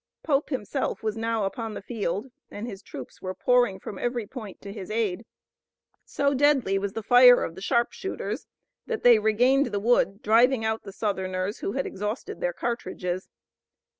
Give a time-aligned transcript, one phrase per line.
[0.23, 4.59] Pope himself was now upon the field and his troops were pouring from every point
[4.61, 5.27] to his aid.
[6.05, 8.47] So deadly was the fire of the sharpshooters
[8.87, 13.29] that they regained the wood, driving out the Southerners who had exhausted their cartridges.